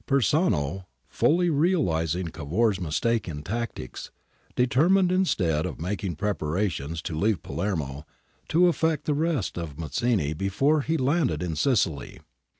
Persano, 0.07 0.87
fully 1.07 1.51
re 1.51 1.73
alising 1.73 2.33
Cavour's 2.33 2.79
mistake 2.81 3.27
in 3.27 3.43
tactics, 3.43 4.09
determined, 4.55 5.11
instead 5.11 5.67
of 5.67 5.79
making 5.79 6.15
preparations 6.15 7.03
to 7.03 7.15
leave 7.15 7.43
Palermo, 7.43 8.07
to 8.47 8.67
effect 8.67 9.05
the 9.05 9.13
arrest 9.13 9.59
of 9.59 9.77
Mazzini 9.77 10.33
before 10.33 10.81
he 10.81 10.97
landed 10.97 11.43
in 11.43 11.55
Sicily. 11.55 12.19